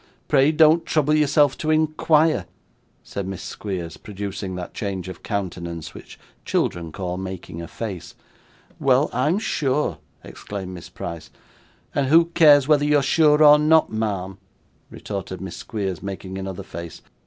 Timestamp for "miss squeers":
3.27-3.97, 15.39-16.01